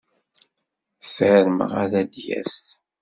Sarmeɣ 1.15 1.71
ad 1.83 1.93
d-yas. 2.11 2.57